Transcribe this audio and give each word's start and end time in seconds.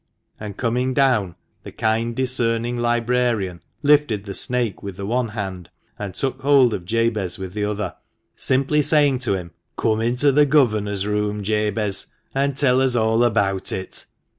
And, 0.39 0.57
coming 0.57 0.95
down, 0.95 1.35
the 1.61 1.71
kind, 1.71 2.15
discerning 2.15 2.75
librarian 2.77 3.61
lifted 3.83 4.25
the 4.25 4.33
snake 4.33 4.81
with 4.81 4.97
the 4.97 5.05
one 5.05 5.27
hand, 5.27 5.69
and 5.99 6.15
took 6.15 6.41
hold 6.41 6.73
of 6.73 6.85
Jabez 6.85 7.37
with 7.37 7.53
the 7.53 7.65
other, 7.65 7.93
simply 8.35 8.81
saying 8.81 9.19
to 9.19 9.35
him— 9.35 9.51
"Come 9.77 10.01
into 10.01 10.31
the 10.31 10.47
governor's 10.47 11.05
room, 11.05 11.43
Jabez, 11.43 12.07
and 12.33 12.57
tell 12.57 12.81
us 12.81 12.95
all 12.95 13.23
about 13.23 13.71
it." 13.71 14.07